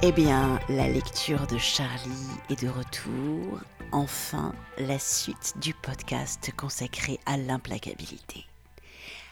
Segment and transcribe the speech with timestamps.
[0.00, 3.58] Eh bien, la lecture de Charlie est de retour.
[3.90, 8.44] Enfin, la suite du podcast consacré à l'implacabilité.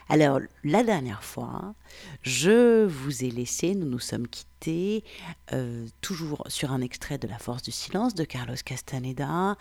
[0.08, 1.76] Alors, la dernière fois,
[2.22, 5.04] je vous ai laissé, nous nous sommes quittés,
[5.52, 9.56] euh, toujours sur un extrait de La force du silence de Carlos Castaneda.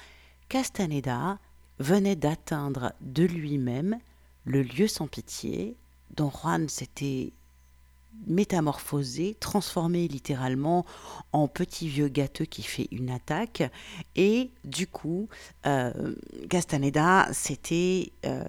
[0.49, 1.37] Castaneda
[1.77, 3.99] venait d'atteindre de lui-même
[4.45, 5.75] le lieu sans pitié
[6.17, 7.31] dont Juan s'était
[8.27, 10.85] métamorphosé, transformé littéralement
[11.31, 13.63] en petit vieux gâteux qui fait une attaque.
[14.15, 15.29] Et du coup,
[15.65, 16.15] euh,
[16.49, 18.43] Castaneda s'était euh,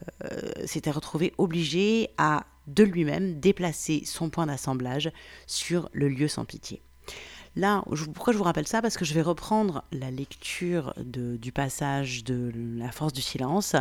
[0.87, 5.11] retrouvé obligé à de lui-même déplacer son point d'assemblage
[5.47, 6.83] sur le lieu sans pitié.
[7.55, 8.83] Là, pourquoi je vous rappelle ça?
[8.83, 13.77] Parce que je vais reprendre la lecture du passage de La force du silence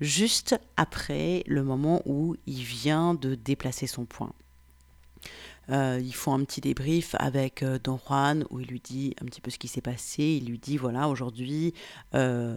[0.00, 4.32] juste après le moment où il vient de déplacer son point.
[5.70, 9.26] Euh, ils font un petit débrief avec euh, Don Juan où il lui dit un
[9.26, 10.22] petit peu ce qui s'est passé.
[10.22, 11.74] Il lui dit voilà, aujourd'hui,
[12.14, 12.56] euh,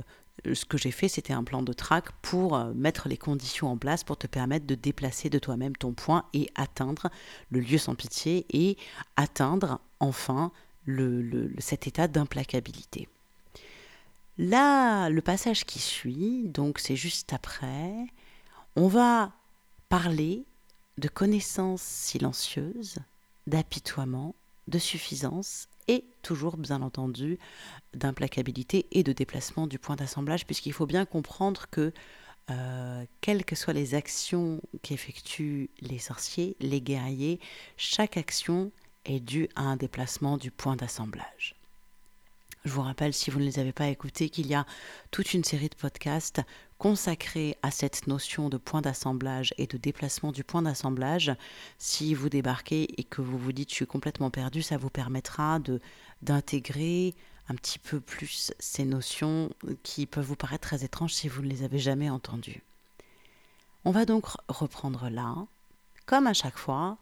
[0.51, 4.03] ce que j'ai fait, c'était un plan de track pour mettre les conditions en place
[4.03, 7.09] pour te permettre de déplacer de toi-même ton point et atteindre
[7.51, 8.77] le lieu sans pitié et
[9.15, 10.51] atteindre enfin
[11.59, 13.07] cet état d'implacabilité.
[14.39, 17.93] Là, le passage qui suit, donc c'est juste après,
[18.75, 19.31] on va
[19.87, 20.45] parler
[20.97, 22.97] de connaissances silencieuses,
[23.47, 24.35] d'apitoiement,
[24.67, 27.37] de suffisance et toujours bien entendu
[27.93, 31.91] d'implacabilité et de déplacement du point d'assemblage, puisqu'il faut bien comprendre que
[32.49, 37.39] euh, quelles que soient les actions qu'effectuent les sorciers, les guerriers,
[37.77, 38.71] chaque action
[39.05, 41.55] est due à un déplacement du point d'assemblage.
[42.65, 44.65] Je vous rappelle, si vous ne les avez pas écoutés, qu'il y a
[45.11, 46.41] toute une série de podcasts
[46.83, 51.31] consacrés à cette notion de point d'assemblage et de déplacement du point d'assemblage.
[51.77, 55.59] Si vous débarquez et que vous vous dites je suis complètement perdu, ça vous permettra
[55.59, 55.79] de
[56.23, 57.15] d'intégrer
[57.47, 59.49] un petit peu plus ces notions
[59.83, 62.63] qui peuvent vous paraître très étranges si vous ne les avez jamais entendues.
[63.85, 65.35] On va donc reprendre là,
[66.05, 66.97] comme à chaque fois,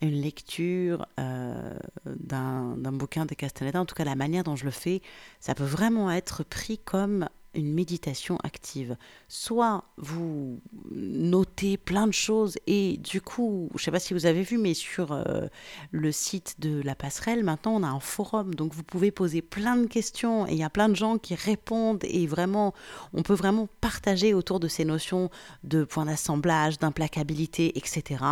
[0.00, 4.70] une lecture euh, d'un bouquin de Castaneda, en tout cas la manière dont je le
[4.70, 5.02] fais,
[5.40, 8.96] ça peut vraiment être pris comme une méditation active.
[9.28, 14.26] Soit vous notez plein de choses et du coup, je ne sais pas si vous
[14.26, 15.46] avez vu, mais sur euh,
[15.90, 19.76] le site de la passerelle, maintenant on a un forum, donc vous pouvez poser plein
[19.76, 22.72] de questions et il y a plein de gens qui répondent et vraiment,
[23.12, 25.30] on peut vraiment partager autour de ces notions
[25.64, 28.24] de point d'assemblage, d'implacabilité, etc.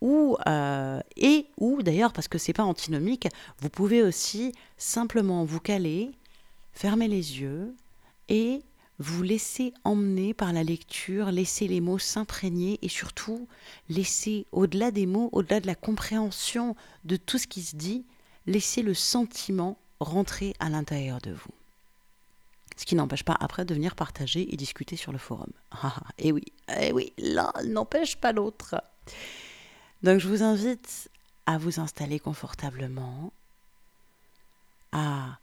[0.00, 3.28] Ou, euh, et ou d'ailleurs, parce que c'est pas antinomique,
[3.60, 6.10] vous pouvez aussi simplement vous caler,
[6.72, 7.74] fermer les yeux,
[8.28, 8.62] et
[8.98, 13.46] vous laissez emmener par la lecture, laissez les mots s'imprégner et surtout
[13.88, 16.74] laissez au-delà des mots, au-delà de la compréhension
[17.04, 18.04] de tout ce qui se dit,
[18.46, 21.54] laissez le sentiment rentrer à l'intérieur de vous.
[22.76, 25.50] Ce qui n'empêche pas après de venir partager et discuter sur le forum.
[25.70, 26.44] Ah, ah et oui,
[26.80, 28.82] et oui, l'un n'empêche pas l'autre.
[30.02, 31.10] Donc je vous invite
[31.46, 33.32] à vous installer confortablement,
[34.92, 35.38] à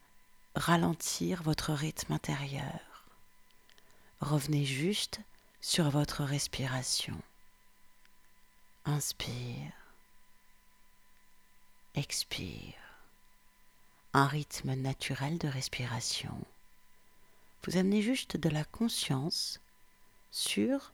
[0.56, 3.04] ralentir votre rythme intérieur.
[4.22, 5.20] Revenez juste
[5.62, 7.20] sur votre respiration.
[8.86, 9.74] Inspire.
[11.94, 12.74] Expire.
[14.14, 16.38] Un rythme naturel de respiration.
[17.64, 19.60] Vous amenez juste de la conscience
[20.32, 20.94] sur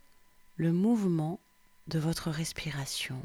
[0.55, 1.39] le mouvement
[1.88, 3.22] de votre respiration,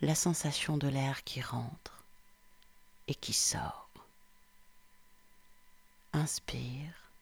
[0.00, 2.04] la sensation de l'air qui rentre
[3.08, 3.87] et qui sort.
[6.18, 7.12] Inspire.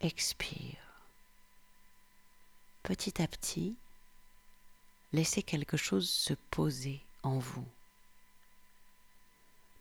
[0.00, 0.78] Expire.
[2.84, 3.74] Petit à petit,
[5.12, 7.66] laissez quelque chose se poser en vous.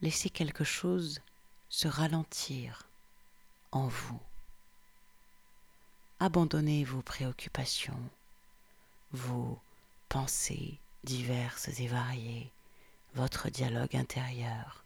[0.01, 1.21] Laissez quelque chose
[1.69, 2.87] se ralentir
[3.71, 4.19] en vous.
[6.19, 8.09] Abandonnez vos préoccupations,
[9.11, 9.59] vos
[10.09, 12.51] pensées diverses et variées,
[13.13, 14.83] votre dialogue intérieur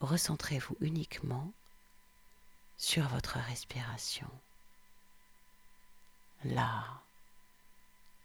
[0.00, 1.52] recentrez-vous uniquement
[2.76, 4.30] sur votre respiration.
[6.44, 7.02] Là,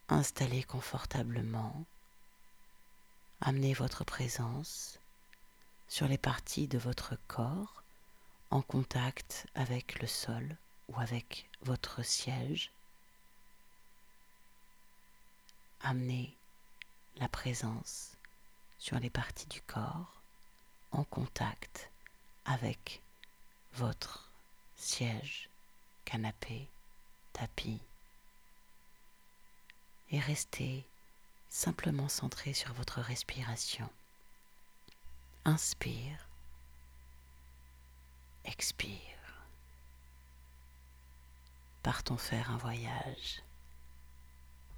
[0.07, 1.83] installez confortablement,
[3.42, 5.00] amenez votre présence
[5.89, 7.83] sur les parties de votre corps
[8.51, 10.56] en contact avec le sol
[10.88, 12.72] ou avec votre siège.
[15.81, 16.33] Amenez
[17.18, 18.16] la présence
[18.80, 20.14] sur les parties du corps
[20.95, 21.89] en contact
[22.45, 23.01] avec
[23.74, 24.31] votre
[24.75, 25.50] siège,
[26.06, 26.68] canapé,
[27.33, 27.80] tapis
[30.12, 30.86] et restez
[31.50, 33.89] simplement centré sur votre respiration
[35.45, 36.27] inspire,
[38.45, 38.89] expire.
[41.83, 43.44] Partons faire un voyage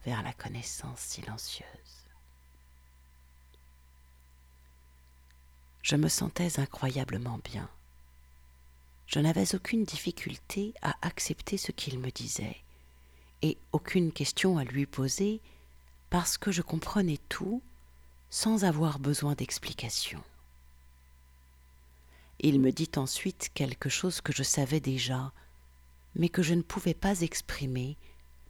[0.03, 1.96] vers la connaissance silencieuse.
[5.81, 7.69] Je me sentais incroyablement bien.
[9.05, 12.57] Je n'avais aucune difficulté à accepter ce qu'il me disait,
[13.41, 15.41] et aucune question à lui poser,
[16.09, 17.61] parce que je comprenais tout
[18.29, 20.21] sans avoir besoin d'explication.
[22.39, 25.31] Il me dit ensuite quelque chose que je savais déjà,
[26.15, 27.97] mais que je ne pouvais pas exprimer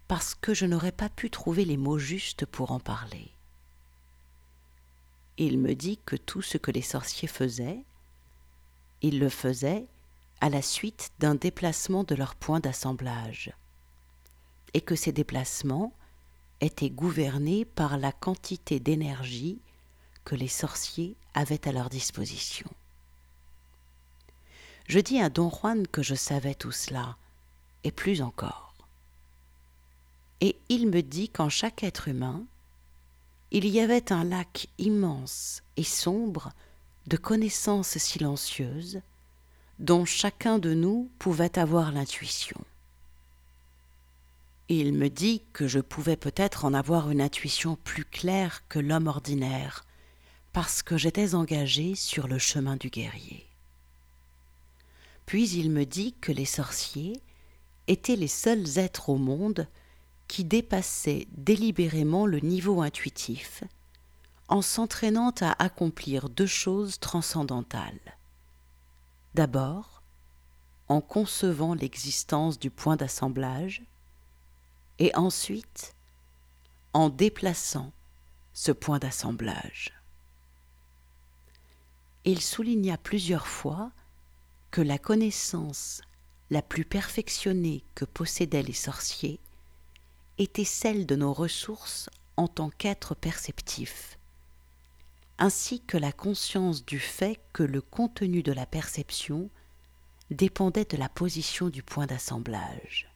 [0.07, 3.31] parce que je n'aurais pas pu trouver les mots justes pour en parler
[5.37, 7.83] il me dit que tout ce que les sorciers faisaient,
[9.01, 9.85] ils le faisaient
[10.41, 13.53] à la suite d'un déplacement de leur point d'assemblage,
[14.73, 15.93] et que ces déplacements
[16.61, 19.59] étaient gouvernés par la quantité d'énergie
[20.25, 22.69] que les sorciers avaient à leur disposition.
[24.87, 27.17] Je dis à Don Juan que je savais tout cela,
[27.83, 28.73] et plus encore.
[30.41, 32.45] Et il me dit qu'en chaque être humain,
[33.51, 36.51] il y avait un lac immense et sombre
[37.07, 39.01] de connaissances silencieuses
[39.79, 42.59] dont chacun de nous pouvait avoir l'intuition.
[44.69, 49.07] Il me dit que je pouvais peut-être en avoir une intuition plus claire que l'homme
[49.07, 49.85] ordinaire,
[50.51, 53.45] parce que j'étais engagé sur le chemin du guerrier.
[55.25, 57.21] Puis il me dit que les sorciers
[57.87, 59.67] étaient les seuls êtres au monde
[60.27, 63.63] qui dépassait délibérément le niveau intuitif
[64.49, 68.17] en s'entraînant à accomplir deux choses transcendantales.
[69.33, 70.01] D'abord,
[70.87, 73.83] en concevant l'existence du point d'assemblage,
[74.99, 75.95] et ensuite
[76.93, 77.91] en déplaçant
[78.53, 79.93] ce point d'assemblage.
[82.25, 83.91] Il souligna plusieurs fois
[84.71, 86.01] que la connaissance
[86.49, 89.39] la plus perfectionnée que possédaient les sorciers
[90.37, 94.17] était celle de nos ressources en tant qu'êtres perceptifs,
[95.37, 99.49] ainsi que la conscience du fait que le contenu de la perception
[100.29, 103.09] dépendait de la position du point d'assemblage.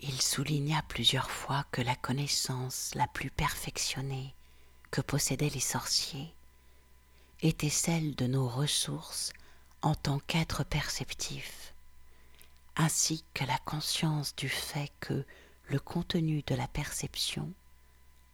[0.00, 4.34] Il souligna plusieurs fois que la connaissance la plus perfectionnée
[4.90, 6.34] que possédaient les sorciers
[7.40, 9.32] était celle de nos ressources
[9.82, 11.73] en tant qu'êtres perceptifs,
[12.76, 15.24] ainsi que la conscience du fait que
[15.68, 17.52] le contenu de la perception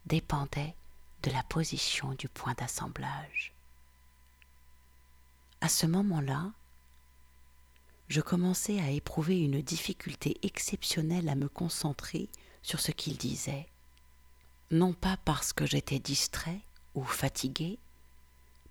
[0.06, 0.74] dépendait
[1.22, 3.52] de la position du point d'assemblage.
[5.60, 6.50] À ce moment-là,
[8.08, 12.28] je commençais à éprouver une difficulté exceptionnelle à me concentrer
[12.62, 13.68] sur ce qu'il disait,
[14.70, 16.60] non pas parce que j'étais distrait
[16.94, 17.78] ou fatigué,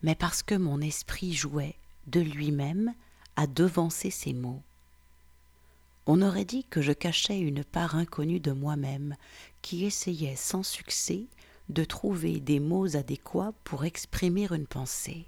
[0.01, 1.75] mais parce que mon esprit jouait
[2.07, 2.93] de lui-même
[3.35, 4.63] à devancer ses mots
[6.05, 9.15] on aurait dit que je cachais une part inconnue de moi-même,
[9.61, 11.27] qui essayait sans succès
[11.69, 15.27] de trouver des mots adéquats pour exprimer une pensée.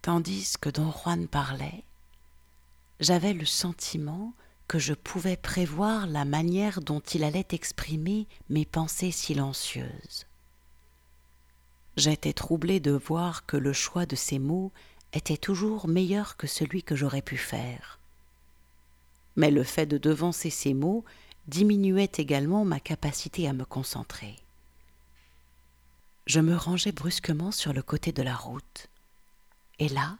[0.00, 1.84] Tandis que don Juan parlait,
[3.00, 4.32] j'avais le sentiment
[4.68, 10.26] que je pouvais prévoir la manière dont il allait exprimer mes pensées silencieuses.
[11.96, 14.72] J'étais troublé de voir que le choix de ces mots
[15.12, 18.00] était toujours meilleur que celui que j'aurais pu faire
[19.36, 21.04] mais le fait de devancer ces mots
[21.46, 24.36] diminuait également ma capacité à me concentrer.
[26.26, 28.88] Je me rangeai brusquement sur le côté de la route,
[29.78, 30.16] et là,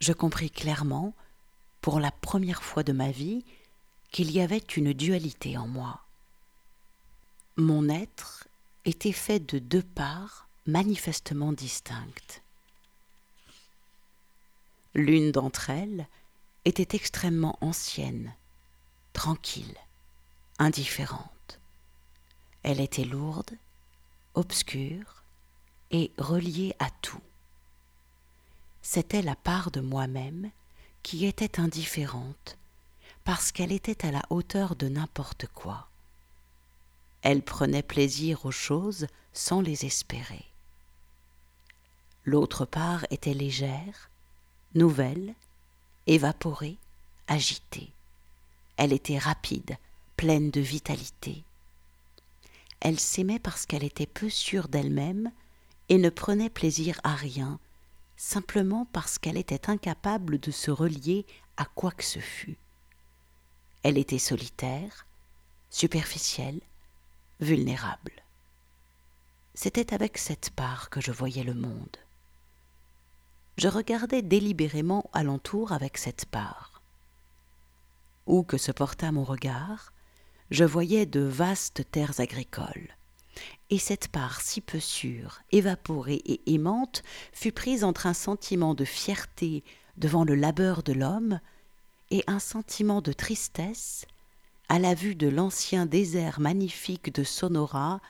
[0.00, 1.14] je compris clairement,
[1.80, 3.44] pour la première fois de ma vie,
[4.10, 6.00] qu'il y avait une dualité en moi.
[7.56, 8.46] Mon être
[8.84, 12.42] était fait de deux parts manifestement distinctes.
[14.94, 16.06] L'une d'entre elles
[16.64, 18.34] était extrêmement ancienne,
[19.12, 19.76] tranquille,
[20.58, 21.60] indifférente.
[22.62, 23.52] Elle était lourde,
[24.34, 25.22] obscure
[25.90, 27.22] et reliée à tout.
[28.82, 30.50] C'était la part de moi-même
[31.02, 32.56] qui était indifférente
[33.24, 35.88] parce qu'elle était à la hauteur de n'importe quoi.
[37.22, 40.44] Elle prenait plaisir aux choses sans les espérer.
[42.24, 44.10] L'autre part était légère,
[44.74, 45.34] nouvelle
[46.06, 46.78] évaporée,
[47.26, 47.92] agitée.
[48.76, 49.76] Elle était rapide,
[50.16, 51.44] pleine de vitalité.
[52.80, 55.30] Elle s'aimait parce qu'elle était peu sûre d'elle-même
[55.88, 57.58] et ne prenait plaisir à rien,
[58.16, 61.26] simplement parce qu'elle était incapable de se relier
[61.56, 62.56] à quoi que ce fût.
[63.82, 65.06] Elle était solitaire,
[65.70, 66.60] superficielle,
[67.40, 68.12] vulnérable.
[69.54, 71.96] c'était avec cette part que je voyais le monde.
[73.60, 76.80] Je regardais délibérément alentour avec cette part.
[78.26, 79.92] Où que se portât mon regard,
[80.50, 82.96] je voyais de vastes terres agricoles.
[83.68, 87.02] Et cette part si peu sûre, évaporée et aimante
[87.34, 89.62] fut prise entre un sentiment de fierté
[89.98, 91.38] devant le labeur de l'homme
[92.10, 94.06] et un sentiment de tristesse
[94.70, 98.00] à la vue de l'ancien désert magnifique de Sonora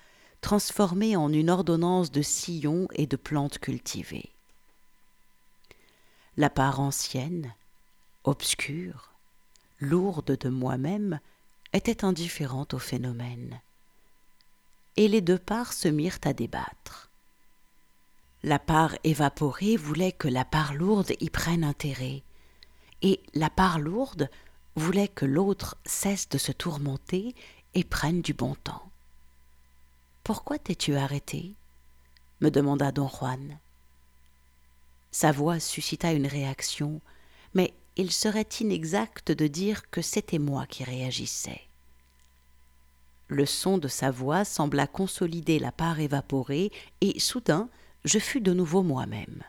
[0.42, 4.30] transformé en une ordonnance de sillons et de plantes cultivées.
[6.36, 7.54] La part ancienne,
[8.24, 9.10] obscure,
[9.80, 11.20] lourde de moi-même,
[11.72, 13.60] était indifférente au phénomène.
[14.96, 17.10] Et les deux parts se mirent à débattre.
[18.42, 22.22] La part évaporée voulait que la part lourde y prenne intérêt,
[23.02, 24.30] et la part lourde
[24.76, 27.34] voulait que l'autre cesse de se tourmenter
[27.74, 28.88] et prenne du bon temps.
[30.24, 31.54] Pourquoi t'es-tu arrêté?
[32.40, 33.58] me demanda don Juan.
[35.12, 37.00] Sa voix suscita une réaction,
[37.54, 41.60] mais il serait inexact de dire que c'était moi qui réagissais.
[43.28, 47.68] Le son de sa voix sembla consolider la part évaporée, et soudain
[48.04, 49.42] je fus de nouveau moi-même.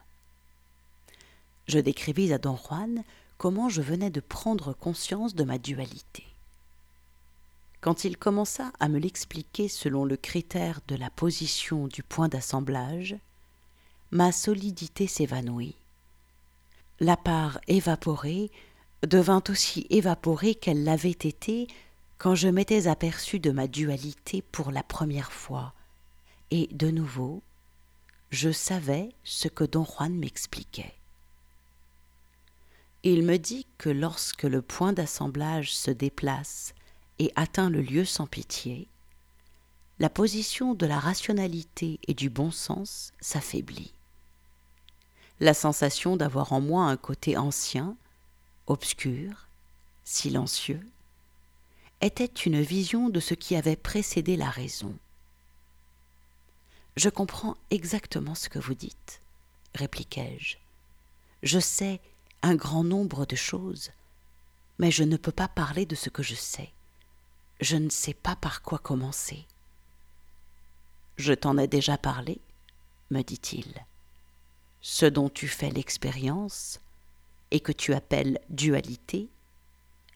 [1.68, 3.04] Je décrivis à don Juan
[3.38, 6.26] comment je venais de prendre conscience de ma dualité.
[7.80, 13.16] Quand il commença à me l'expliquer selon le critère de la position du point d'assemblage,
[14.12, 15.76] ma solidité s'évanouit.
[17.00, 18.52] La part évaporée
[19.04, 21.68] devint aussi évaporée qu'elle l'avait été
[22.18, 25.74] quand je m'étais aperçu de ma dualité pour la première fois,
[26.52, 27.42] et de nouveau,
[28.30, 30.94] je savais ce que don Juan m'expliquait.
[33.04, 36.76] Il me dit que lorsque le point d'assemblage se déplace
[37.18, 38.88] et atteint le lieu sans pitié,
[39.98, 43.94] la position de la rationalité et du bon sens s'affaiblit.
[45.42, 47.98] La sensation d'avoir en moi un côté ancien,
[48.68, 49.48] obscur,
[50.04, 50.88] silencieux,
[52.00, 54.96] était une vision de ce qui avait précédé la raison.
[56.96, 59.24] Je comprends exactement ce que vous dites,
[59.74, 60.58] répliquai-je.
[61.42, 62.02] Je sais
[62.44, 63.90] un grand nombre de choses,
[64.78, 66.72] mais je ne peux pas parler de ce que je sais.
[67.62, 69.48] Je ne sais pas par quoi commencer.
[71.18, 72.40] Je t'en ai déjà parlé,
[73.10, 73.84] me dit-il.
[74.82, 76.80] Ce dont tu fais l'expérience,
[77.52, 79.30] et que tu appelles dualité,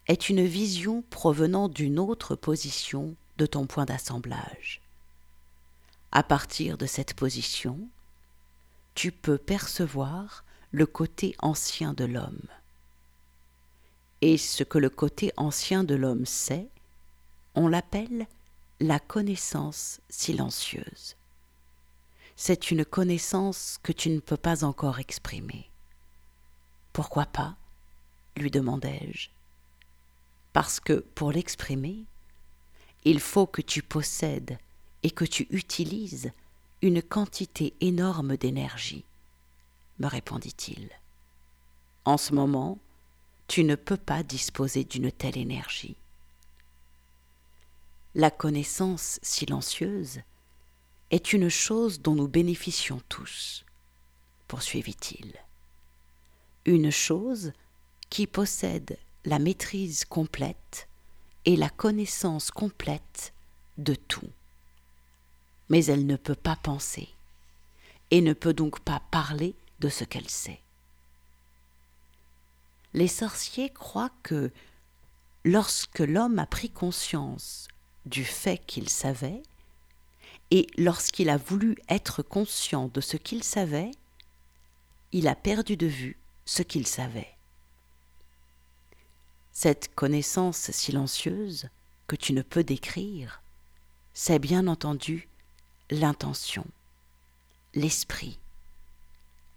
[0.08, 4.82] est une vision provenant d'une autre position de ton point d'assemblage.
[6.12, 7.80] À partir de cette position,
[8.94, 12.48] tu peux percevoir le côté ancien de l'homme.
[14.22, 16.70] Et ce que le côté ancien de l'homme sait,
[17.54, 18.28] on l'appelle
[18.80, 21.16] la connaissance silencieuse.
[22.36, 25.70] C'est une connaissance que tu ne peux pas encore exprimer.
[26.94, 27.56] Pourquoi pas
[28.38, 29.30] lui demandai-je.
[30.52, 32.04] Parce que pour l'exprimer,
[33.06, 34.58] il faut que tu possèdes
[35.04, 36.32] et que tu utilises
[36.82, 39.06] une quantité énorme d'énergie
[40.00, 40.90] me répondit-il.
[42.04, 42.78] En ce moment,
[43.48, 45.96] tu ne peux pas disposer d'une telle énergie.
[48.14, 50.22] La connaissance silencieuse
[51.12, 53.66] est une chose dont nous bénéficions tous,
[54.48, 55.34] poursuivit-il.
[56.66, 57.54] Une chose
[58.10, 60.88] qui possède la maîtrise complète
[61.46, 63.34] et la connaissance complète
[63.78, 64.30] de tout.
[65.70, 67.10] Mais elle ne peut pas penser
[68.12, 70.62] et ne peut donc pas parler de ce qu'elle sait.
[72.94, 74.52] Les sorciers croient que
[75.44, 77.68] lorsque l'homme a pris conscience
[78.06, 79.44] du fait qu'il savait,
[80.52, 83.92] et lorsqu'il a voulu être conscient de ce qu'il savait,
[85.12, 87.32] il a perdu de vue ce qu'il savait.
[89.52, 91.70] Cette connaissance silencieuse
[92.08, 93.42] que tu ne peux décrire,
[94.14, 95.28] c'est bien entendu
[95.90, 96.66] l'intention,
[97.74, 98.40] l'esprit,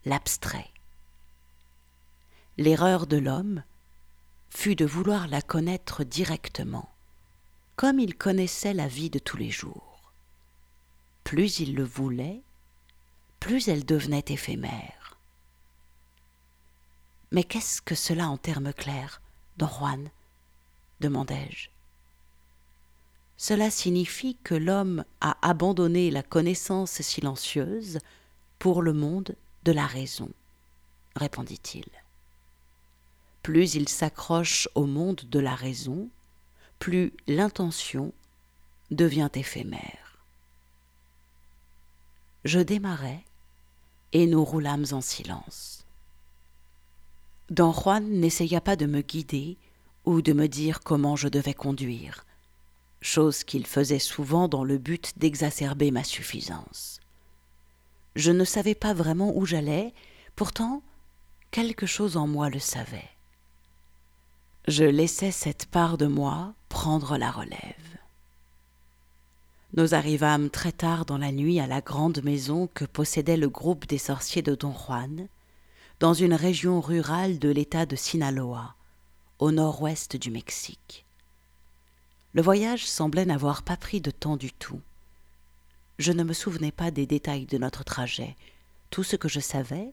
[0.04, 0.70] l'abstrait.
[2.56, 3.62] L'erreur de l'homme
[4.50, 6.88] fut de vouloir la connaître directement,
[7.76, 9.87] comme il connaissait la vie de tous les jours.
[11.28, 12.40] Plus il le voulait,
[13.38, 15.18] plus elle devenait éphémère.
[17.32, 19.20] Mais qu'est-ce que cela en termes clairs,
[19.58, 20.08] don Juan?
[21.00, 21.68] demandai-je.
[23.36, 27.98] Cela signifie que l'homme a abandonné la connaissance silencieuse
[28.58, 30.30] pour le monde de la raison,
[31.14, 31.84] répondit-il.
[33.42, 36.08] Plus il s'accroche au monde de la raison,
[36.78, 38.14] plus l'intention
[38.90, 40.07] devient éphémère.
[42.44, 43.24] Je démarrai
[44.12, 45.84] et nous roulâmes en silence.
[47.50, 49.56] Don Juan n'essaya pas de me guider
[50.04, 52.24] ou de me dire comment je devais conduire,
[53.00, 57.00] chose qu'il faisait souvent dans le but d'exacerber ma suffisance.
[58.16, 59.92] Je ne savais pas vraiment où j'allais,
[60.34, 60.82] pourtant
[61.50, 63.10] quelque chose en moi le savait.
[64.66, 67.97] Je laissais cette part de moi prendre la relève.
[69.76, 73.86] Nous arrivâmes très tard dans la nuit à la grande maison que possédait le groupe
[73.86, 75.28] des sorciers de Don Juan,
[76.00, 78.74] dans une région rurale de l'État de Sinaloa,
[79.38, 81.04] au nord-ouest du Mexique.
[82.32, 84.80] Le voyage semblait n'avoir pas pris de temps du tout.
[85.98, 88.36] Je ne me souvenais pas des détails de notre trajet.
[88.90, 89.92] Tout ce que je savais,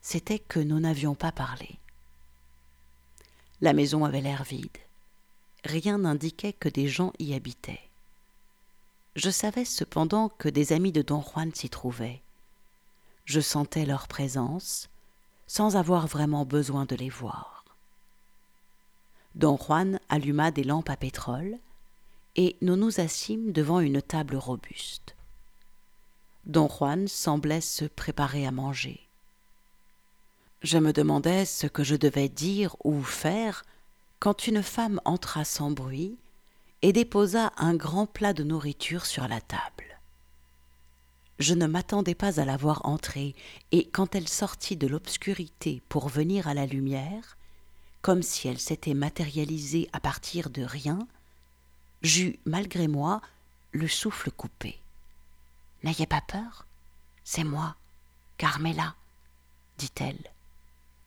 [0.00, 1.78] c'était que nous n'avions pas parlé.
[3.60, 4.78] La maison avait l'air vide.
[5.64, 7.87] Rien n'indiquait que des gens y habitaient.
[9.18, 12.22] Je savais cependant que des amis de Don Juan s'y trouvaient.
[13.24, 14.88] Je sentais leur présence,
[15.48, 17.64] sans avoir vraiment besoin de les voir.
[19.34, 21.58] Don Juan alluma des lampes à pétrole,
[22.36, 25.16] et nous nous assîmes devant une table robuste.
[26.46, 29.00] Don Juan semblait se préparer à manger.
[30.62, 33.64] Je me demandais ce que je devais dire ou faire
[34.20, 36.16] quand une femme entra sans bruit
[36.82, 39.84] et déposa un grand plat de nourriture sur la table.
[41.38, 43.34] Je ne m'attendais pas à la voir entrer,
[43.70, 47.36] et quand elle sortit de l'obscurité pour venir à la lumière,
[48.02, 51.06] comme si elle s'était matérialisée à partir de rien,
[52.02, 53.20] j'eus, malgré moi,
[53.72, 54.80] le souffle coupé.
[55.84, 56.66] N'ayez pas peur,
[57.22, 57.76] c'est moi,
[58.36, 58.94] Carmela,
[59.78, 60.30] dit-elle,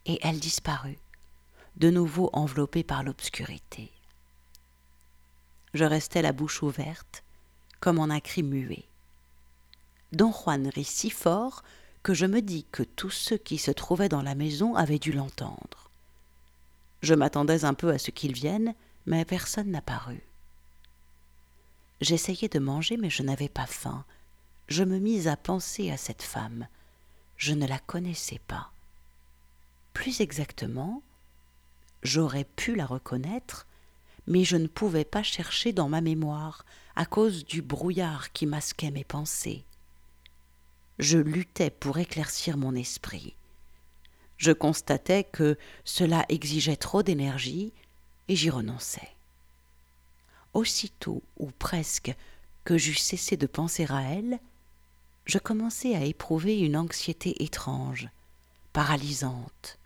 [0.06, 1.00] et elle disparut,
[1.78, 3.92] de nouveau enveloppée par l'obscurité.
[5.74, 7.24] Je restais la bouche ouverte,
[7.80, 8.86] comme en un cri muet.
[10.12, 11.64] Don Juan rit si fort
[12.04, 15.12] que je me dis que tous ceux qui se trouvaient dans la maison avaient dû
[15.12, 15.90] l'entendre.
[17.02, 20.24] Je m'attendais un peu à ce qu'ils viennent, mais personne n'apparut.
[22.02, 24.04] J'essayais de manger, mais je n'avais pas faim.
[24.68, 26.68] Je me mis à penser à cette femme.
[27.38, 28.72] Je ne la connaissais pas.
[29.94, 31.02] Plus exactement,
[32.04, 33.68] j'aurais pu la reconnaître
[34.28, 38.92] mais je ne pouvais pas chercher dans ma mémoire à cause du brouillard qui masquait
[38.92, 39.66] mes pensées.
[41.00, 43.36] Je luttais pour éclaircir mon esprit.
[44.38, 47.74] Je constatais que cela exigeait trop d'énergie
[48.28, 49.10] et j'y renonçais.
[50.54, 52.14] Aussitôt, ou presque,
[52.64, 54.40] que j'eus cessé de penser à elle,
[55.26, 58.10] je commençai à éprouver une anxiété étrange,
[58.74, 59.78] paralysante.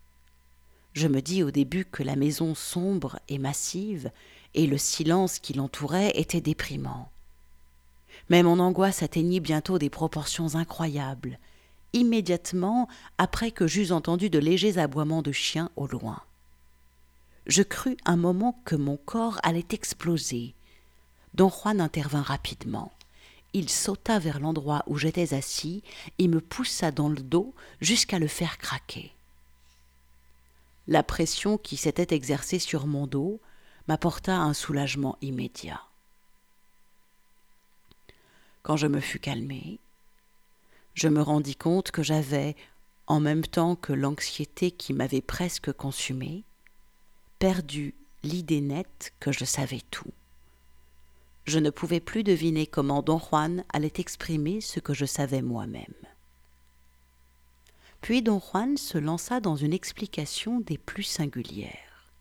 [0.95, 4.11] Je me dis au début que la maison sombre et massive
[4.53, 7.11] et le silence qui l'entourait étaient déprimants.
[8.29, 11.37] Mais mon angoisse atteignit bientôt des proportions incroyables,
[11.91, 16.21] immédiatement après que j'eus entendu de légers aboiements de chiens au loin.
[17.45, 20.55] Je crus un moment que mon corps allait exploser.
[21.33, 22.93] Don Juan intervint rapidement.
[23.51, 25.83] Il sauta vers l'endroit où j'étais assis
[26.19, 29.11] et me poussa dans le dos jusqu'à le faire craquer.
[30.87, 33.39] La pression qui s'était exercée sur mon dos
[33.87, 35.81] m'apporta un soulagement immédiat.
[38.61, 39.79] Quand je me fus calmé,
[40.93, 42.55] je me rendis compte que j'avais,
[43.07, 46.43] en même temps que l'anxiété qui m'avait presque consumé,
[47.39, 47.93] perdu
[48.23, 50.11] l'idée nette que je savais tout.
[51.45, 55.93] Je ne pouvais plus deviner comment Don Juan allait exprimer ce que je savais moi-même.
[58.05, 62.11] Puis don Juan se lança dans une explication des plus singulières.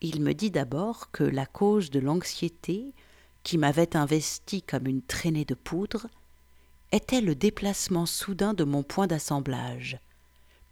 [0.00, 2.92] Il me dit d'abord que la cause de l'anxiété
[3.44, 6.08] qui m'avait investi comme une traînée de poudre
[6.90, 10.00] était le déplacement soudain de mon point d'assemblage,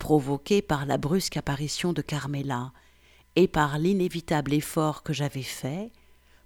[0.00, 2.72] provoqué par la brusque apparition de Carmela
[3.36, 5.92] et par l'inévitable effort que j'avais fait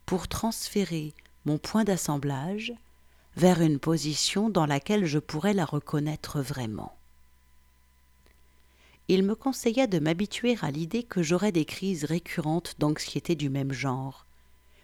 [0.04, 1.14] pour transférer
[1.46, 2.74] mon point d'assemblage
[3.36, 6.97] vers une position dans laquelle je pourrais la reconnaître vraiment
[9.08, 13.72] il me conseilla de m'habituer à l'idée que j'aurais des crises récurrentes d'anxiété du même
[13.72, 14.26] genre,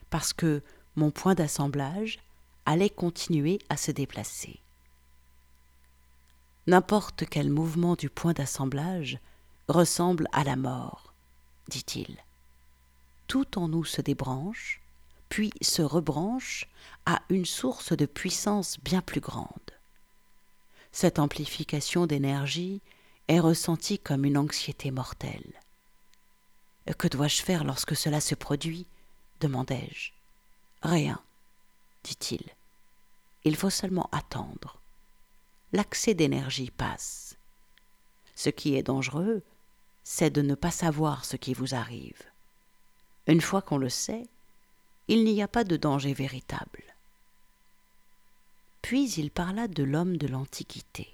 [0.08, 0.62] parce que
[0.96, 2.18] mon point d'assemblage
[2.64, 4.60] allait continuer à se déplacer.
[6.66, 9.18] N'importe quel mouvement du point d'assemblage
[9.68, 11.12] ressemble à la mort,
[11.68, 12.16] dit-il.
[13.26, 14.80] Tout en nous se débranche,
[15.28, 16.66] puis se rebranche
[17.04, 19.48] à une source de puissance bien plus grande.
[20.92, 22.80] Cette amplification d'énergie
[23.28, 25.60] est ressenti comme une anxiété mortelle.
[26.98, 28.86] Que dois-je faire lorsque cela se produit?
[29.40, 30.12] demandai-je.
[30.82, 31.20] Rien,
[32.02, 32.42] dit-il.
[33.44, 34.80] Il faut seulement attendre.
[35.72, 37.36] l'accès d'énergie passe.
[38.34, 39.42] Ce qui est dangereux,
[40.04, 42.22] c'est de ne pas savoir ce qui vous arrive.
[43.26, 44.28] Une fois qu'on le sait,
[45.08, 46.84] il n'y a pas de danger véritable.
[48.82, 51.13] Puis il parla de l'homme de l'Antiquité.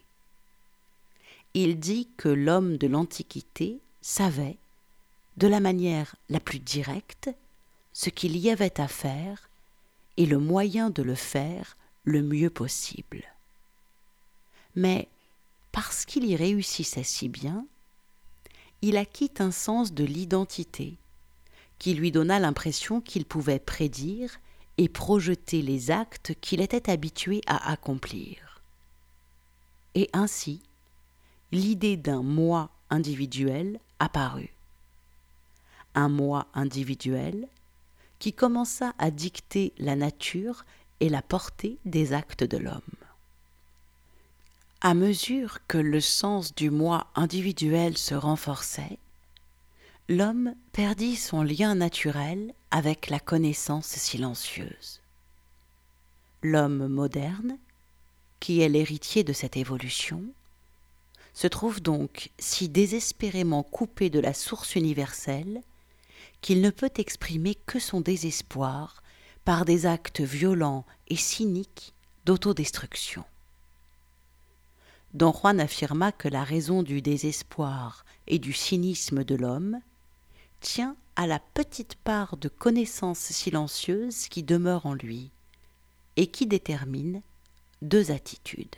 [1.55, 4.59] Il dit que l'homme de l'Antiquité savait,
[5.37, 7.31] de la manière la plus directe,
[7.93, 9.49] ce qu'il y avait à faire
[10.17, 13.25] et le moyen de le faire le mieux possible.
[14.77, 15.09] Mais
[15.73, 17.67] parce qu'il y réussissait si bien,
[18.83, 20.97] il acquit un sens de l'identité
[21.79, 24.39] qui lui donna l'impression qu'il pouvait prédire
[24.79, 28.63] et projeter les actes qu'il était habitué à accomplir.
[29.95, 30.63] Et ainsi,
[31.53, 34.53] l'idée d'un moi individuel apparut.
[35.95, 37.49] Un moi individuel
[38.19, 40.65] qui commença à dicter la nature
[41.01, 42.81] et la portée des actes de l'homme.
[44.83, 48.99] À mesure que le sens du moi individuel se renforçait,
[50.09, 55.01] l'homme perdit son lien naturel avec la connaissance silencieuse.
[56.43, 57.59] L'homme moderne,
[58.39, 60.23] qui est l'héritier de cette évolution,
[61.33, 65.63] se trouve donc si désespérément coupé de la source universelle
[66.41, 69.03] qu'il ne peut exprimer que son désespoir
[69.45, 71.93] par des actes violents et cyniques
[72.25, 73.25] d'autodestruction.
[75.13, 79.81] Don Juan affirma que la raison du désespoir et du cynisme de l'homme
[80.61, 85.31] tient à la petite part de connaissance silencieuse qui demeure en lui
[86.17, 87.23] et qui détermine
[87.83, 88.77] deux attitudes.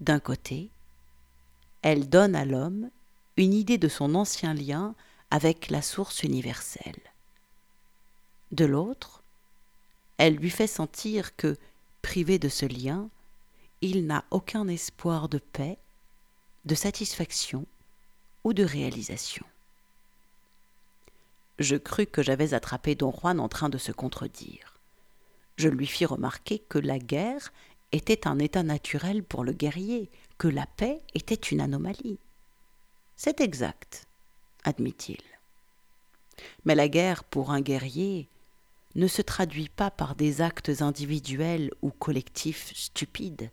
[0.00, 0.70] D'un côté,
[1.82, 2.90] elle donne à l'homme
[3.36, 4.94] une idée de son ancien lien
[5.30, 7.00] avec la source universelle.
[8.52, 9.22] De l'autre,
[10.18, 11.56] elle lui fait sentir que,
[12.02, 13.08] privé de ce lien,
[13.82, 15.78] il n'a aucun espoir de paix,
[16.64, 17.66] de satisfaction
[18.44, 19.44] ou de réalisation
[21.58, 24.78] je crus que j'avais attrapé don Juan en train de se contredire.
[25.56, 27.52] Je lui fis remarquer que la guerre
[27.92, 32.18] était un état naturel pour le guerrier, que la paix était une anomalie.
[33.16, 34.06] C'est exact,
[34.64, 35.22] admit-il.
[36.64, 38.28] Mais la guerre pour un guerrier
[38.94, 43.50] ne se traduit pas par des actes individuels ou collectifs stupides,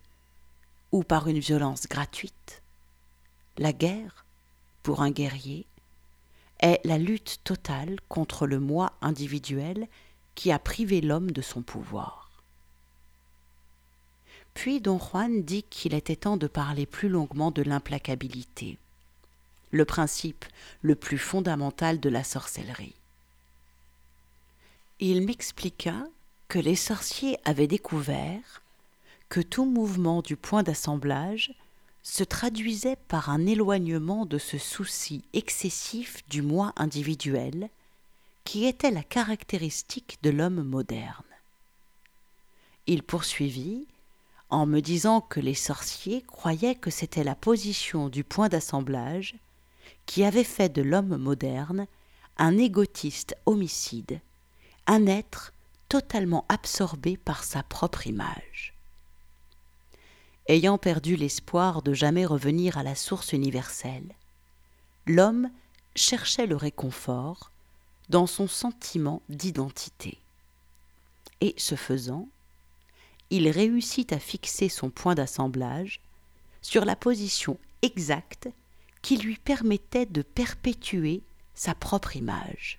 [0.92, 2.62] ou par une violence gratuite.
[3.58, 4.24] La guerre,
[4.82, 5.66] pour un guerrier,
[6.60, 9.88] est la lutte totale contre le moi individuel
[10.34, 12.23] qui a privé l'homme de son pouvoir.
[14.54, 18.78] Puis don Juan dit qu'il était temps de parler plus longuement de l'implacabilité,
[19.72, 20.44] le principe
[20.80, 22.94] le plus fondamental de la sorcellerie.
[25.00, 26.06] Il m'expliqua
[26.48, 28.62] que les sorciers avaient découvert
[29.28, 31.52] que tout mouvement du point d'assemblage
[32.04, 37.70] se traduisait par un éloignement de ce souci excessif du moi individuel
[38.44, 41.24] qui était la caractéristique de l'homme moderne.
[42.86, 43.86] Il poursuivit
[44.54, 49.36] en me disant que les sorciers croyaient que c'était la position du point d'assemblage
[50.06, 51.86] qui avait fait de l'homme moderne
[52.36, 54.20] un égotiste homicide,
[54.86, 55.52] un être
[55.88, 58.74] totalement absorbé par sa propre image
[60.48, 64.14] ayant perdu l'espoir de jamais revenir à la source universelle,
[65.06, 65.50] l'homme
[65.96, 67.50] cherchait le réconfort
[68.08, 70.18] dans son sentiment d'identité.
[71.40, 72.28] Et ce faisant,
[73.36, 76.00] il réussit à fixer son point d'assemblage
[76.62, 78.48] sur la position exacte
[79.02, 81.20] qui lui permettait de perpétuer
[81.52, 82.78] sa propre image.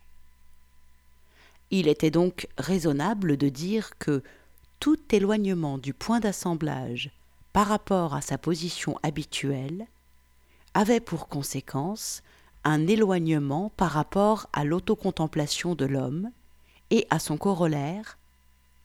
[1.72, 4.24] Il était donc raisonnable de dire que
[4.80, 7.12] tout éloignement du point d'assemblage
[7.52, 9.88] par rapport à sa position habituelle
[10.74, 12.24] avait pour conséquence
[12.64, 16.32] un éloignement par rapport à l'autocontemplation de l'homme
[16.92, 18.18] et à son corollaire,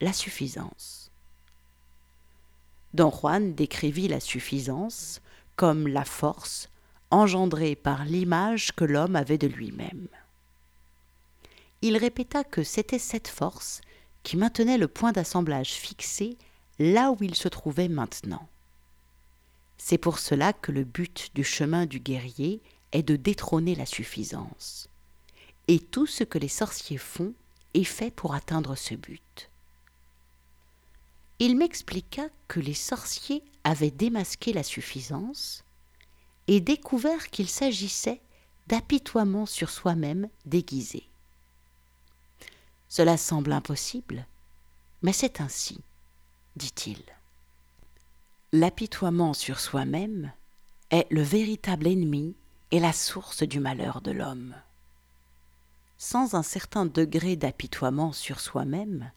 [0.00, 0.99] la suffisance.
[2.92, 5.20] Don Juan décrivit la suffisance
[5.56, 6.68] comme la force
[7.10, 10.08] engendrée par l'image que l'homme avait de lui-même.
[11.82, 13.80] Il répéta que c'était cette force
[14.22, 16.36] qui maintenait le point d'assemblage fixé
[16.78, 18.48] là où il se trouvait maintenant.
[19.78, 22.60] C'est pour cela que le but du chemin du guerrier
[22.92, 24.88] est de détrôner la suffisance.
[25.68, 27.32] Et tout ce que les sorciers font
[27.74, 29.49] est fait pour atteindre ce but.
[31.42, 35.64] Il m'expliqua que les sorciers avaient démasqué la suffisance
[36.48, 38.20] et découvert qu'il s'agissait
[38.66, 41.08] d'apitoiement sur soi-même déguisé.
[42.88, 44.26] Cela semble impossible,
[45.00, 45.80] mais c'est ainsi,
[46.56, 47.02] dit-il.
[48.52, 50.32] l'apitoiement sur soi-même
[50.90, 52.36] est le véritable ennemi
[52.70, 54.54] et la source du malheur de l'homme.
[55.96, 59.10] Sans un certain degré d'apitoiement sur soi-même,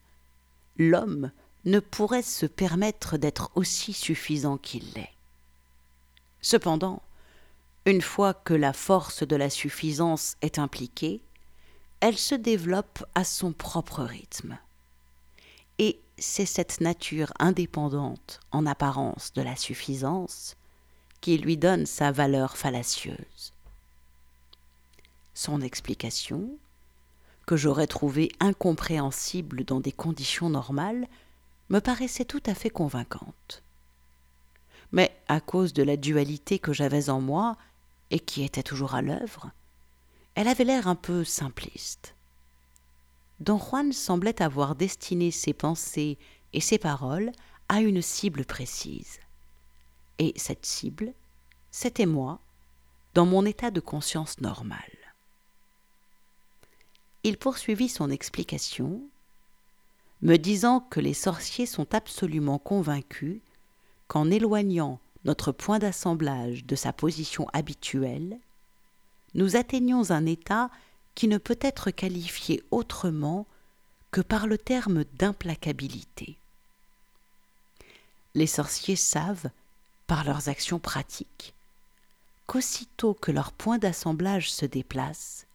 [0.77, 1.31] l'homme
[1.65, 5.13] ne pourrait se permettre d'être aussi suffisant qu'il l'est.
[6.41, 7.01] Cependant,
[7.85, 11.21] une fois que la force de la suffisance est impliquée,
[11.99, 14.57] elle se développe à son propre rythme.
[15.79, 20.55] Et c'est cette nature indépendante en apparence de la suffisance
[21.21, 23.53] qui lui donne sa valeur fallacieuse.
[25.33, 26.57] Son explication,
[27.45, 31.07] que j'aurais trouvée incompréhensible dans des conditions normales,
[31.73, 33.63] me paraissait tout à fait convaincante.
[34.91, 37.57] Mais à cause de la dualité que j'avais en moi
[38.11, 39.49] et qui était toujours à l'œuvre,
[40.35, 42.13] elle avait l'air un peu simpliste.
[43.39, 46.19] Don Juan semblait avoir destiné ses pensées
[46.53, 47.31] et ses paroles
[47.69, 49.19] à une cible précise.
[50.19, 51.11] Et cette cible,
[51.71, 52.39] c'était moi,
[53.15, 54.91] dans mon état de conscience normal.
[57.23, 59.01] Il poursuivit son explication,
[60.23, 63.41] me disant que les sorciers sont absolument convaincus
[64.07, 68.39] qu'en éloignant notre point d'assemblage de sa position habituelle,
[69.33, 70.69] nous atteignons un état
[71.13, 73.45] qui ne peut être qualifié autrement
[74.11, 76.37] que par le terme d'implacabilité.
[78.33, 79.49] Les sorciers savent,
[80.07, 81.53] par leurs actions pratiques,
[82.47, 85.47] qu'aussitôt que leur point d'assemblage se déplace,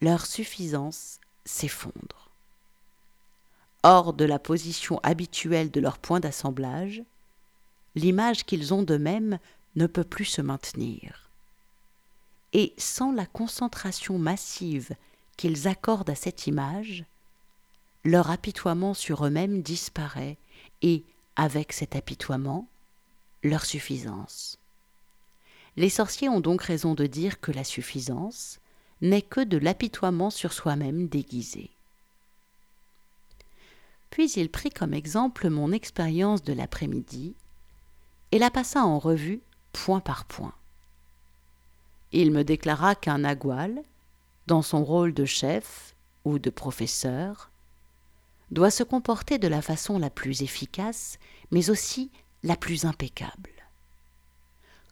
[0.00, 2.23] leur suffisance s'effondre.
[3.86, 7.02] Hors de la position habituelle de leur point d'assemblage,
[7.94, 9.38] l'image qu'ils ont d'eux-mêmes
[9.76, 11.28] ne peut plus se maintenir.
[12.54, 14.96] Et sans la concentration massive
[15.36, 17.04] qu'ils accordent à cette image,
[18.04, 20.38] leur apitoiement sur eux-mêmes disparaît
[20.80, 21.04] et,
[21.36, 22.66] avec cet apitoiement,
[23.42, 24.58] leur suffisance.
[25.76, 28.60] Les sorciers ont donc raison de dire que la suffisance
[29.02, 31.73] n'est que de l'apitoiement sur soi-même déguisé.
[34.14, 37.34] Puis il prit comme exemple mon expérience de l'après-midi
[38.30, 39.40] et la passa en revue
[39.72, 40.54] point par point.
[42.12, 43.82] Il me déclara qu'un nagual,
[44.46, 47.50] dans son rôle de chef ou de professeur,
[48.52, 51.18] doit se comporter de la façon la plus efficace,
[51.50, 52.12] mais aussi
[52.44, 53.50] la plus impeccable.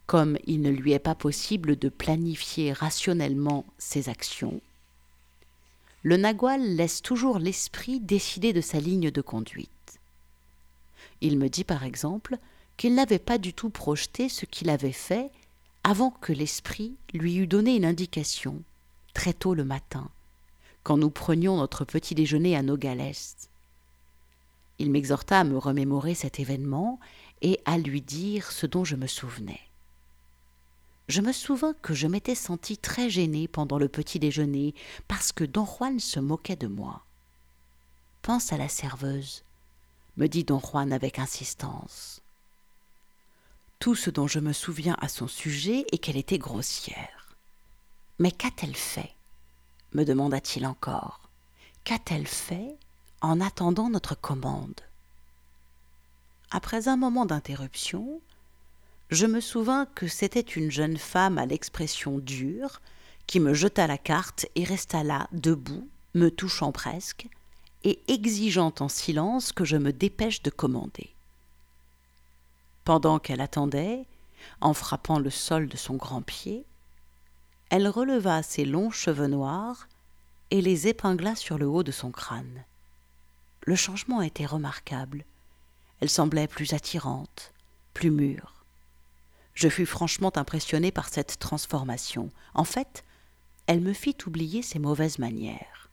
[0.05, 4.59] Comme il ne lui est pas possible de planifier rationnellement ses actions,
[6.03, 9.69] le nagual laisse toujours l'esprit décider de sa ligne de conduite.
[11.21, 12.37] Il me dit par exemple
[12.75, 15.31] qu'il n'avait pas du tout projeté ce qu'il avait fait
[15.85, 18.61] avant que l'esprit lui eût donné une indication,
[19.13, 20.09] très tôt le matin,
[20.83, 23.13] quand nous prenions notre petit déjeuner à Nogales.
[24.79, 26.99] Il m'exhorta à me remémorer cet événement
[27.41, 29.59] et à lui dire ce dont je me souvenais
[31.07, 34.73] je me souvins que je m'étais senti très gêné pendant le petit déjeuner
[35.07, 37.05] parce que don Juan se moquait de moi.
[38.21, 39.43] Pense à la serveuse,
[40.17, 42.21] me dit don Juan avec insistance.
[43.79, 47.35] Tout ce dont je me souviens à son sujet est qu'elle était grossière.
[48.19, 49.13] Mais qu'a-t-elle fait
[49.93, 51.29] me demanda-t-il encore.
[51.83, 52.75] Qu'a-t-elle fait
[53.21, 54.81] en attendant notre commande?
[56.49, 58.21] Après un moment d'interruption,
[59.13, 62.81] je me souvins que c'était une jeune femme à l'expression dure
[63.27, 67.27] qui me jeta la carte et resta là, debout, me touchant presque,
[67.83, 71.13] et exigeant en silence que je me dépêche de commander.
[72.85, 74.05] Pendant qu'elle attendait,
[74.61, 76.65] en frappant le sol de son grand pied,
[77.69, 79.87] elle releva ses longs cheveux noirs
[80.51, 82.65] et les épingla sur le haut de son crâne.
[83.65, 85.23] Le changement était remarquable.
[85.99, 87.53] Elle semblait plus attirante,
[87.93, 88.62] plus mûre.
[89.53, 92.31] Je fus franchement impressionné par cette transformation.
[92.53, 93.03] En fait,
[93.67, 95.89] elle me fit oublier ses mauvaises manières.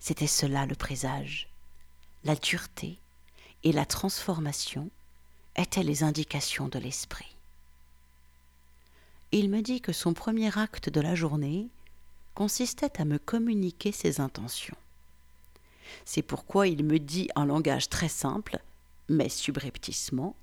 [0.00, 1.48] C'était cela le présage.
[2.24, 2.98] La dureté
[3.64, 4.90] et la transformation
[5.56, 7.36] étaient les indications de l'esprit.
[9.30, 11.68] Il me dit que son premier acte de la journée
[12.34, 14.76] consistait à me communiquer ses intentions.
[16.04, 18.58] C'est pourquoi il me dit en langage très simple,
[19.08, 20.34] mais subrepticement,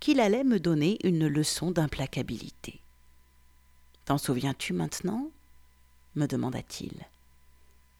[0.00, 2.80] qu'il allait me donner une leçon d'implacabilité.
[4.04, 5.30] T'en souviens-tu maintenant?
[6.14, 7.06] me demanda-t-il.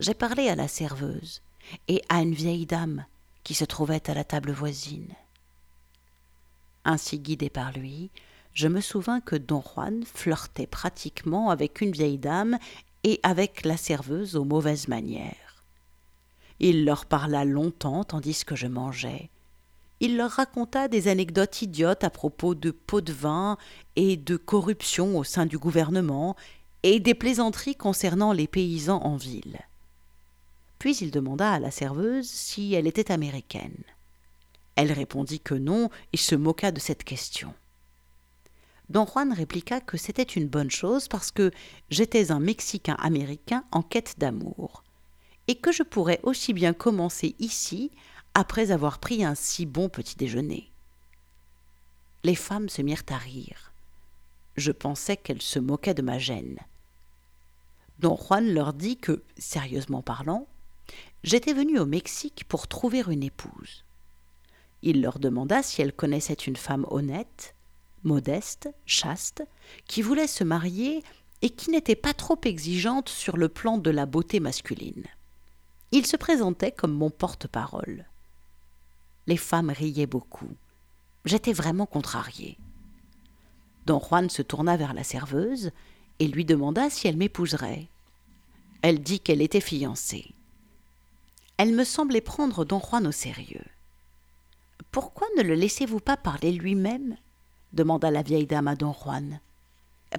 [0.01, 1.43] J'ai parlé à la serveuse
[1.89, 3.05] et à une vieille dame
[3.45, 5.15] qui se trouvait à la table voisine.
[6.85, 8.11] Ainsi guidé par lui,
[8.55, 12.59] je me souvins que don Juan flirtait pratiquement avec une vieille dame
[13.05, 15.65] et avec la serveuse aux mauvaises manières.
[16.59, 19.31] Il leur parla longtemps tandis que je mangeais,
[20.01, 23.57] il leur raconta des anecdotes idiotes à propos de pots de vin
[23.97, 26.37] et de corruption au sein du gouvernement
[26.83, 29.59] et des plaisanteries concernant les paysans en ville.
[30.79, 33.83] Puis il demanda à la serveuse si elle était américaine.
[34.75, 37.55] Elle répondit que non et se moqua de cette question.
[38.89, 41.51] Don Juan répliqua que c'était une bonne chose parce que
[41.91, 44.85] j'étais un Mexicain américain en quête d'amour,
[45.49, 47.91] et que je pourrais aussi bien commencer ici
[48.39, 50.71] après avoir pris un si bon petit déjeuner.
[52.23, 53.73] Les femmes se mirent à rire.
[54.59, 56.59] Je pensais qu'elles se moquaient de ma gêne.
[57.99, 60.47] Don Juan leur dit que, sérieusement parlant,
[61.25, 63.87] j'étais venu au Mexique pour trouver une épouse.
[64.83, 67.55] Il leur demanda si elles connaissaient une femme honnête,
[68.05, 69.45] modeste, chaste,
[69.87, 71.03] qui voulait se marier
[71.41, 75.07] et qui n'était pas trop exigeante sur le plan de la beauté masculine.
[75.91, 78.05] Il se présentait comme mon porte-parole
[79.27, 80.51] les femmes riaient beaucoup.
[81.25, 82.59] J'étais vraiment contrarié.
[83.87, 85.71] Don Juan se tourna vers la serveuse
[86.19, 87.89] et lui demanda si elle m'épouserait.
[88.83, 90.35] Elle dit qu'elle était fiancée.
[91.57, 93.65] Elle me semblait prendre Don Juan au sérieux.
[94.91, 97.17] Pourquoi ne le laissez-vous pas parler lui-même?
[97.73, 99.41] demanda la vieille dame à Don Juan.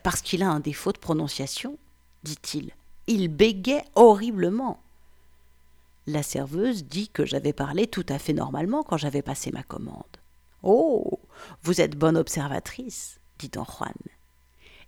[0.04, 1.78] Parce qu'il a un défaut de prononciation,
[2.24, 2.72] dit-il.
[3.08, 4.80] Il bégait horriblement.
[6.08, 10.04] La serveuse dit que j'avais parlé tout à fait normalement quand j'avais passé ma commande.
[10.63, 11.20] Oh.
[11.63, 13.93] Vous êtes bonne observatrice, dit don Juan.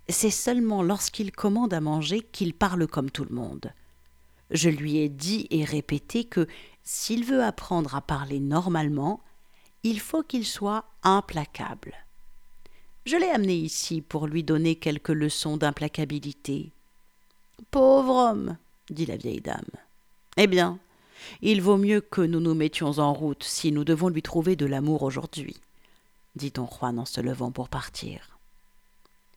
[0.08, 3.74] C'est seulement lorsqu'il commande à manger qu'il parle comme tout le monde.
[4.50, 6.48] Je lui ai dit et répété que
[6.84, 9.22] s'il veut apprendre à parler normalement,
[9.84, 11.94] il faut qu'il soit implacable.
[13.06, 16.72] Je l'ai amené ici pour lui donner quelques leçons d'implacabilité.
[17.72, 18.58] Pauvre homme,
[18.90, 19.70] dit la vieille dame.
[20.38, 20.80] Eh bien,
[21.42, 24.66] il vaut mieux que nous nous mettions en route si nous devons lui trouver de
[24.66, 25.58] l'amour aujourd'hui,
[26.36, 28.38] dit don Juan en se levant pour partir.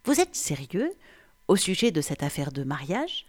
[0.04, 0.92] Vous êtes sérieux
[1.48, 3.26] au sujet de cette affaire de mariage?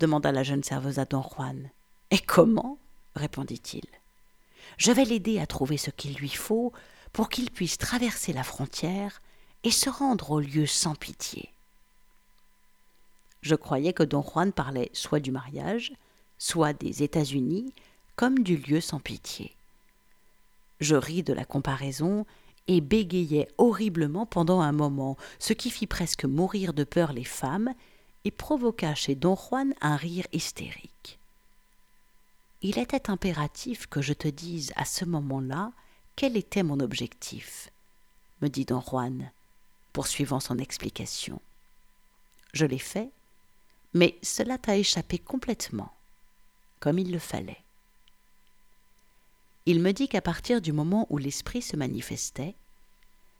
[0.00, 1.70] demanda la jeune serveuse à don Juan.
[2.10, 2.78] Et comment?
[3.14, 3.84] répondit-il.
[4.78, 6.72] Je vais l'aider à trouver ce qu'il lui faut
[7.12, 9.20] pour qu'il puisse traverser la frontière
[9.64, 11.50] et se rendre au lieu sans pitié.
[13.42, 15.92] Je croyais que don Juan parlait soit du mariage,
[16.42, 17.72] soit des États-Unis,
[18.16, 19.52] comme du lieu sans pitié.
[20.80, 22.26] Je ris de la comparaison
[22.66, 27.72] et bégayai horriblement pendant un moment, ce qui fit presque mourir de peur les femmes
[28.24, 31.20] et provoqua chez don Juan un rire hystérique.
[32.60, 35.70] Il était impératif que je te dise à ce moment-là
[36.16, 37.70] quel était mon objectif,
[38.40, 39.30] me dit don Juan,
[39.92, 41.40] poursuivant son explication.
[42.52, 43.10] Je l'ai fait,
[43.94, 45.92] mais cela t'a échappé complètement
[46.82, 47.62] comme il le fallait.
[49.66, 52.56] Il me dit qu'à partir du moment où l'esprit se manifestait,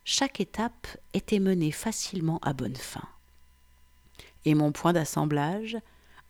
[0.04, 3.08] chaque étape était menée facilement à bonne fin.
[4.44, 5.76] Et mon point d'assemblage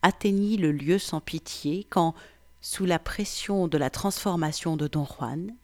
[0.01, 2.15] atteignit le lieu sans pitié quand,
[2.63, 5.55] sous la pression de la transformation de Don Juan,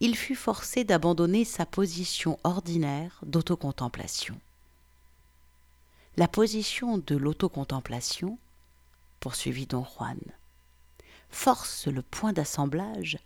[0.00, 4.40] il fut forcé d'abandonner sa position ordinaire d'autocontemplation.
[6.16, 8.38] La position de l'autocontemplation,
[9.20, 10.18] poursuivit Don Juan,
[11.32, 13.18] force le point d'assemblage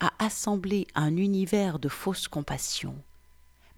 [0.00, 2.94] à assembler un univers de fausse compassion,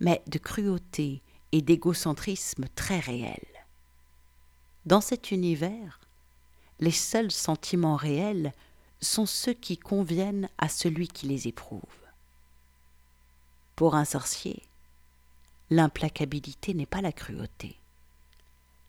[0.01, 3.47] mais de cruauté et d'égocentrisme très réel.
[4.85, 6.01] Dans cet univers,
[6.81, 8.53] les seuls sentiments réels
[9.01, 11.81] sont ceux qui conviennent à celui qui les éprouve.
[13.77, 14.63] Pour un sorcier,
[15.71, 17.77] l'implacabilité n'est pas la cruauté.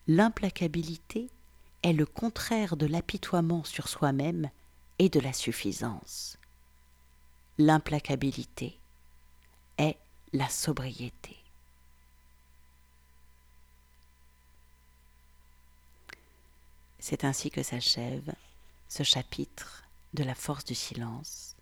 [0.06, 1.30] L'implacabilité
[1.82, 4.50] est le contraire de l'apitoiement sur soi-même
[5.02, 6.38] et de la suffisance.
[7.58, 8.78] L'implacabilité
[9.76, 9.98] est
[10.32, 11.36] la sobriété.
[17.00, 18.32] C'est ainsi que s'achève
[18.88, 19.82] ce chapitre
[20.14, 21.56] de la force du silence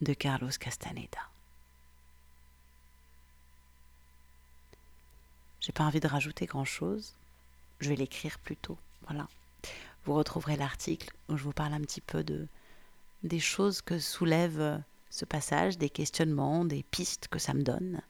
[0.00, 1.28] de Carlos Castaneda.
[5.60, 7.12] J'ai pas envie de rajouter grand chose.
[7.80, 8.78] Je vais l'écrire plus tôt.
[9.02, 9.28] Voilà.
[10.04, 12.46] Vous retrouverez l'article où je vous parle un petit peu de,
[13.22, 14.78] des choses que soulève euh,
[15.10, 18.00] ce passage, des questionnements, des pistes que ça me donne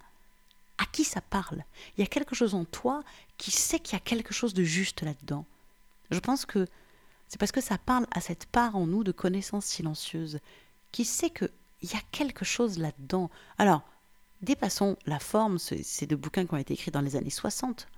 [0.78, 1.64] à qui ça parle.
[1.96, 3.04] Il y a quelque chose en toi
[3.38, 5.44] qui sait qu'il y a quelque chose de juste là-dedans.
[6.10, 6.66] Je pense que
[7.28, 10.38] c'est parce que ça parle à cette part en nous de connaissance silencieuse
[10.90, 11.50] qui sait que
[11.82, 13.30] il y a quelque chose là-dedans.
[13.58, 13.82] Alors,
[14.40, 17.88] dépassons la forme, c'est de bouquins qui ont été écrits dans les années 60.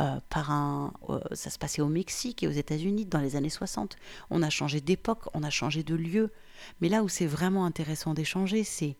[0.00, 3.50] Euh, par un, euh, ça se passait au Mexique et aux États-Unis dans les années
[3.50, 3.96] 60.
[4.30, 6.32] On a changé d'époque, on a changé de lieu.
[6.80, 8.96] Mais là où c'est vraiment intéressant d'échanger, c'est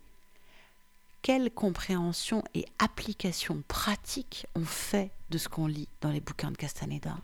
[1.22, 6.59] quelle compréhension et application pratique on fait de ce qu'on lit dans les bouquins de
[6.59, 7.16] Castaneda.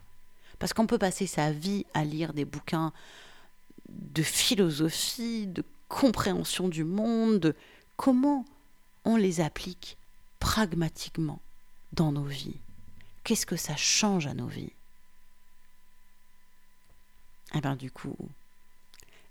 [0.57, 2.91] Parce qu'on peut passer sa vie à lire des bouquins
[3.87, 7.53] de philosophie, de compréhension du monde,
[7.97, 8.45] comment
[9.03, 9.97] on les applique
[10.39, 11.41] pragmatiquement
[11.91, 12.55] dans nos vies.
[13.23, 14.71] Qu'est-ce que ça change à nos vies?
[17.53, 18.15] Eh bien du coup,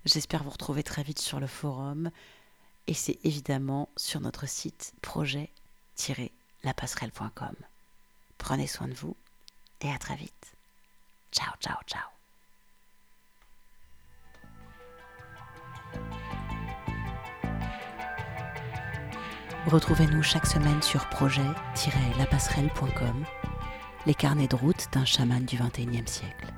[0.05, 2.11] j'espère vous retrouver très vite sur le forum
[2.87, 7.55] et c'est évidemment sur notre site projet-lapasserelle.com.
[8.37, 9.15] Prenez soin de vous
[9.81, 10.53] et à très vite.
[11.31, 12.18] Ciao, ciao, ciao.
[19.67, 23.25] Retrouvez-nous chaque semaine sur projet-lapasserelle.com,
[24.05, 26.53] les carnets de route d'un chaman du XXIe siècle.